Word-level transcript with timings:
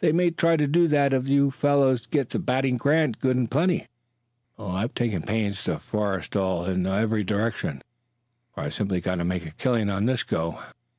They 0.00 0.12
may 0.12 0.30
try 0.30 0.58
to 0.58 0.66
do 0.66 0.88
that 0.88 1.14
if 1.14 1.26
you 1.26 1.50
fellows 1.50 2.04
get 2.04 2.28
to 2.32 2.38
batting 2.38 2.76
Grant 2.76 3.18
good 3.18 3.34
and 3.34 3.50
plenty. 3.50 3.86
Oh, 4.58 4.72
I've 4.72 4.92
taken 4.92 5.22
pains 5.22 5.64
to 5.64 5.78
forestall 5.78 6.66
in 6.66 6.86
every 6.86 7.24
direction, 7.24 7.80
for 8.52 8.64
I've 8.64 8.74
simply 8.74 9.00
got 9.00 9.14
to 9.14 9.24
make 9.24 9.46
a 9.46 9.52
killing 9.52 9.88
on 9.88 10.04
this 10.04 10.22
go. 10.22 10.60